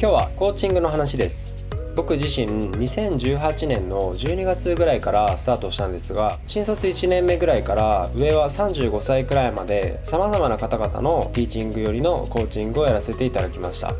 [0.00, 1.54] 今日はコーチングの話です。
[1.94, 13.92] 僕自身2018年の12月ぐらいからスタートしたんですが新卒1年目ぐらいから上は35歳くらいまで様々な方々のティーチングよりのコーチングをやらせていただきました。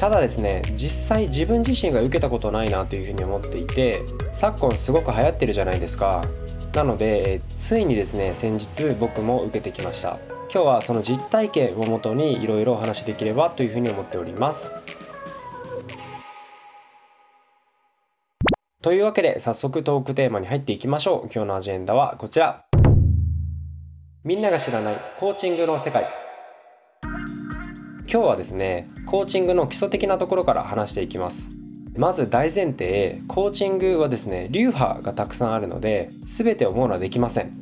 [0.00, 6.24] ただですね実際自分自身が受けたことないなというふうに思っていて昨今すごく流行ってるじゃないですか。
[6.74, 10.18] なのでついにですね先日僕も受けてきました。
[10.52, 14.70] 今日はその実体験をもとにいろいろお話しできればというふうに思っております。
[18.82, 21.30] というわけで早速トークテーマに入っていきましょう。
[21.32, 22.64] 今日のアジェンダはこちら。
[24.24, 26.04] みんなが知らないコーチングの世界。
[28.12, 31.48] 今日はですねコーチングの基礎的なところから話していきます。
[31.96, 37.56] まず大前提コーチングはですね流派がたくさんあるので全てを追うのはできません。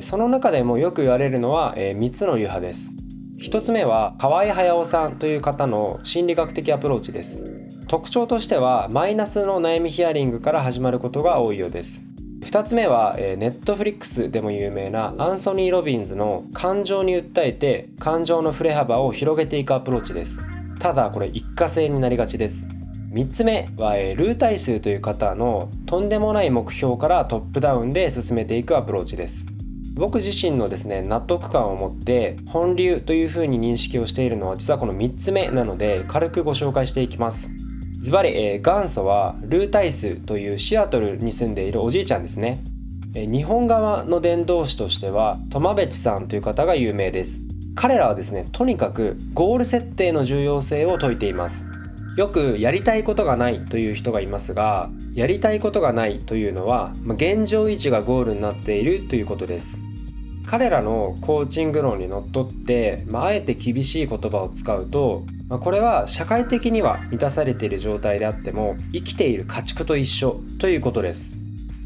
[0.00, 2.90] その中でもよく言われるのは、えー、3つの流派です。
[3.38, 7.63] 1つ目は河合隼雄さんという方の心理学的アプローチです。
[7.86, 12.02] 特徴としてはマイナスの悩みヒアリングから始まることが多いようです。
[12.40, 20.42] 2つ目は、えネットフリックスでも有名なアンソニー・ロビンズの感情に訴えて感情の振れ幅を広げていくアプローチです。
[20.78, 22.66] ただこれ一過性になりがちです。
[23.12, 29.44] 3つ目は、えルータイ数という方のとんでもない目標からトップダウンで進めていくアプローチです。
[29.94, 37.48] 僕自身のですね納得感を持って本流というふうに認識をしているのは実はこの3つ目なので軽くご紹介していきます。
[38.04, 42.62] ズバリ、えー、元祖はルータイスというシアトルに住んでいるおじいちゃんですね、
[43.14, 47.40] えー、日本側の伝道師としてはトマベチさんという方が有名です。
[47.74, 51.64] 彼らはですねとにかくゴール設定の重要性を説いています。
[52.18, 59.78] よくやりたいことがないという人がいますがやりたいことがないというのは現状維持がゴールになっているということです。
[60.44, 71.36] 彼らのコーチング論にのっとって、まあ、あえて厳しい言葉を使うとまあ、これは社会的には満たされている状態であっても生きている家畜と一緒ということです。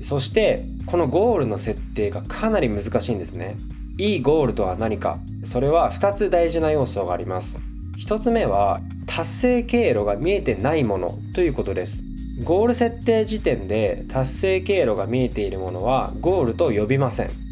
[0.02, 3.56] そしてこのゴールの設定がかなり難しいんですね。
[3.98, 5.18] いいゴールとは何か。
[5.42, 7.58] それは2つ大事な要素があります。
[7.98, 12.04] 1つ目は達成経路が見えてないものということです。
[12.44, 17.47] ゴール設定時点で達成経路が見えているものはゴールと呼びません。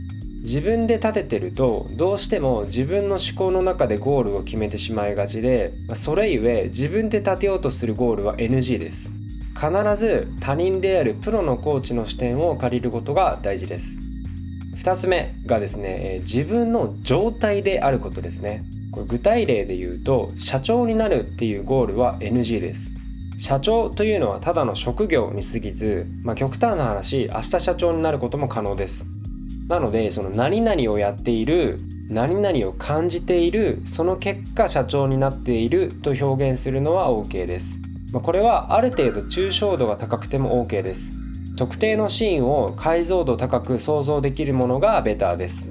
[0.47, 9.11] 自分で立ててるとどうしても自分の思考の中でゴールを決めてしまいがちでそれゆえ自分で立てようとするゴールは NG です。
[9.57, 13.99] 必ず他人であるプロのコーチの視点を借りることが大事です。
[14.77, 18.65] 2つ目がですね自分の状態であることですね。
[18.93, 22.93] これ具体例で言うと社長になるっていうゴールは NG です。
[23.37, 29.16] 社長というのはただの職業に過ぎず、まあ、極端な話明日社長になることも可能です。
[29.69, 31.79] なのでその何々をやっている
[32.09, 37.79] 何々を感じているその結果社長になっていると表現するのは OK です、
[38.13, 41.13] まあ、これはある程度抽象度が高くても OK です。
[41.57, 45.69] 特定のシーンを解像度高く想像できるものがベターです。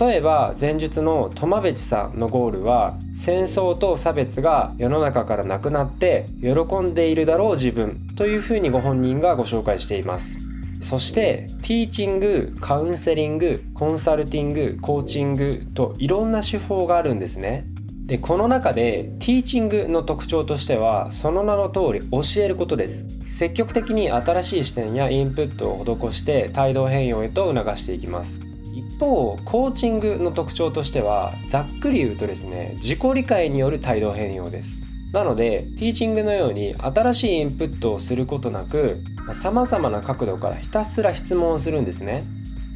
[0.00, 10.38] 例えば前述のトマベチさんのゴールは戦争と差別が世の中からなくなって喜んでいるだろう自分というふうにご本人がご紹介しています。
[10.80, 17.66] そしてティーチングカウンセリングコンサルティングコーチングといろんな手法があるんですね。
[18.06, 23.04] でこの中でティーチングの特徴としてはその名の通り教えることです。
[23.26, 28.40] 積極的に新しい視点やインプットを施して態度変容へと促していきます。
[28.72, 34.85] 一方コーチングの特徴としてはざっくり言うとですね自己理解による態度変容です。
[35.16, 38.98] なのでティーチングのように新しいインプットをすることなく
[39.32, 42.22] さまざまな角度からひたすら質問をするんですね。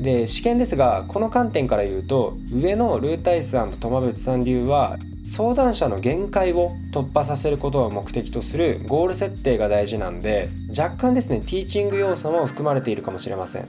[0.00, 13.68] で試験ですがこの観点から言うと上のルータイスさんと友淵さん流は相談者の限界を突破させることを目的とするゴール設定が大事なんで若干ですねティーチング要素も含まれているかもしれません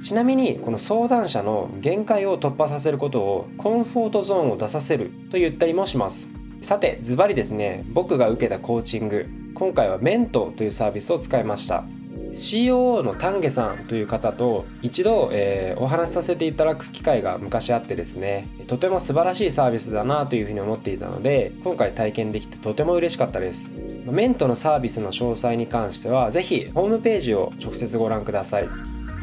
[0.00, 6.30] ちなみにこの相談者の限界を突破させることをコンフォートゾーンを出させると言ったりもします
[6.64, 11.84] さてズバリですね僕が受けたコーチング今回はメントというサービスを使いました。
[12.32, 23.70] COO の丹下さんという方と一度、えー、お話しさせていただく機会が昔あってですねとても素晴らしいサービスだなというふうに思っていたので今回体験できてとても嬉しかったです。
[24.06, 28.68] メントのサービスの詳細に関しては是非ホームページを直接ご覧ください。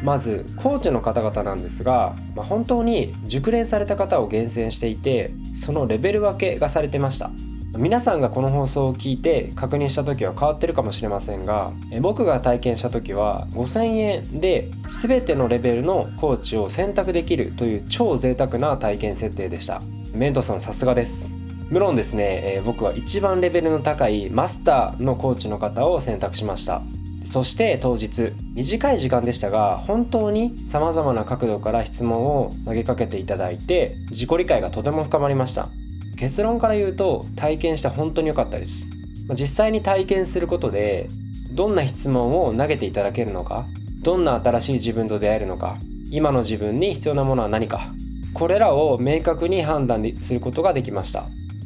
[0.02, 7.30] まずコーチの方々なんですが、まあ、本当に熟練された方を厳選していてそのレベル分けがされてました。
[7.78, 11.72] 皆さんがこの放送を聞いて確認した時は変わってるかもしれませんが
[12.02, 19.80] 僕が体験した時は5000円で全てのレベルのコーチを選択できるという超贅沢な体験設定でした。
[20.12, 21.30] メントさんさすがです。
[21.70, 26.82] 無論ですね、え僕は一番レベルの高いマスターのコーチの方を選択しました。
[27.24, 35.68] そして当日短い時間でしたが本当に様々な角度から質問を投げかけていただいて自己理解がとても深まりました。
[36.16, 38.86] 結論から言うと体験して本当に良かったです。
[39.30, 41.08] 実際に体験することで
[41.52, 43.66] どんな質問を投げていただけるのか
[44.02, 45.78] どんな新しい自分と出会えるのか
[46.10, 47.92] 今の自分に必要なものは何か
[48.34, 51.24] これらを明確に判断することができました。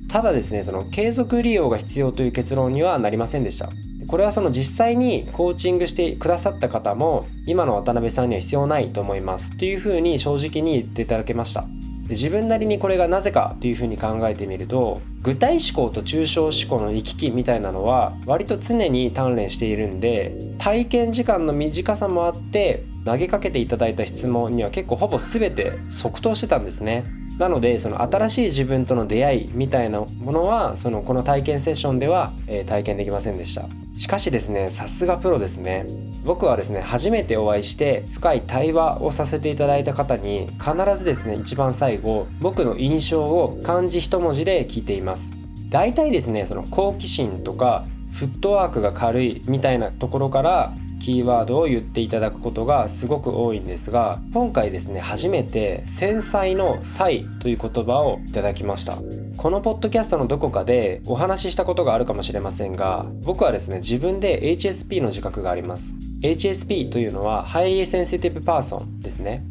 [0.09, 3.70] ただですねその継続利用が必要という結論にはなりませんでした。
[4.08, 11.64] これはその実際にコーチングしてくださった方も今の渡辺さんには必要ないと思いますっていうふうに正直に言っていただけました。
[12.08, 27.05] 自分なりにこれがなぜかというふうに考えてみると具体思考と抽象思考の行き来みたいなのは割と常に鍛錬しているんで体験時間の短さもあって投げかけていただいた質問には結構ほぼ全て即答してたんですね。
[27.38, 33.67] なのでその新しい自分との出会いみたいなものはそのこの体験セッションでは、えー、体験できませんでした。
[33.97, 35.87] しかしですねさすがプロですね。
[36.25, 45.33] 僕はですね初めてお会いして深い対話をさせていただいた方に必ずですね一番最後僕の印象を漢字一文字で聞いています。
[45.69, 50.73] 大体ですねその好奇心とかフットワークが軽いみたいなところから
[51.06, 58.99] キーワードを言っていただくことがすごく多いんですが今回ですね初めて繊細の細という言葉をいただきました。
[59.37, 65.94] このポッドキャストのどこかでお話ししたことがあるかもしれませんが僕はですね自分で HSP の自覚があります。
[66.23, 69.44] HSP というのは Highly Sensitive Person ですね。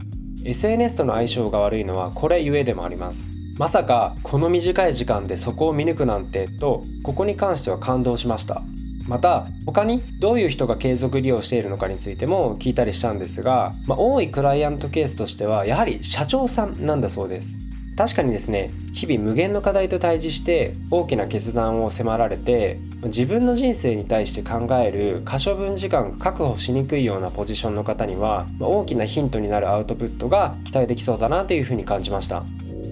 [0.44, 3.30] SNS との相性が悪いのはこれゆえでもあります。
[3.58, 8.62] まさかこの短い時間でそこを見抜くなんてとここに関しては感動しました。
[9.07, 17.60] また他にどういう人が継続利用しているのかについても聞いたりしたんですが、まあ、多いクライアントケースとしてはやはり社長さんなんだそうです。
[17.96, 32.44] 確かにですね日々無限の課題と対峙して大きな決断を迫られて自分の人生に対して考える可処分時間が確保しにくいようなポジションの方には大きなヒントになるアウトプットが期待できそうだなというふうに感じました。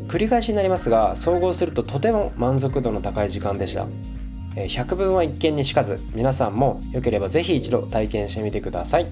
[0.07, 3.87] 繰り返しになりますが総合するととても満足度の高い時間でした。
[4.55, 9.07] 百聞は一見にしかず皆さんもよければぜひ一度体験してみてください。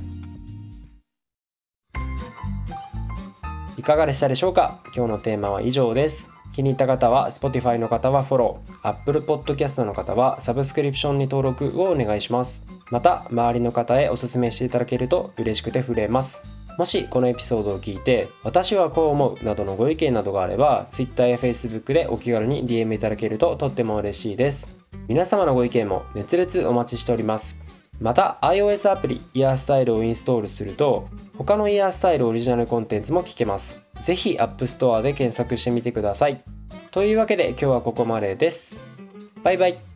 [3.78, 4.80] いかがでしたでしょうか？
[4.96, 6.30] 今日のテーマは以上です。
[6.54, 8.90] 気に入った方は Spotify の方はフォロー。
[8.90, 12.64] Apple Podcast の方はサブスクリプションに登録をお願いします。
[12.92, 16.44] また周りの方へお勧めしていただけると嬉しくて触れます。
[16.78, 24.81] もしこのエピソードを聞いて私はこう思うなどのご意見などがあれば Twitter や Facebook でお気軽に DM いただけるととっても嬉しいです。
[25.07, 27.57] 皆様のご意見も熱烈お待ちしております。
[28.00, 31.07] また iOS アプリイヤースタイルをインストールすると
[31.38, 33.80] 他のイヤースタイルオリジナルコンテンツも聞けます。
[34.01, 36.44] ぜひ App Store で検索してみてください。
[36.89, 38.77] というわけで今日はここまでです。
[39.44, 39.91] バイバイ。